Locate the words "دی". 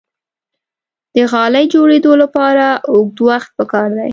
3.97-4.09